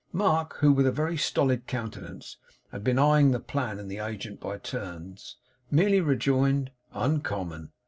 [0.13, 2.37] Mark, who, with a very stolid countenance
[2.71, 5.35] had been eyeing the plan and the agent by turns,
[5.69, 7.71] merely rejoined 'Uncommon!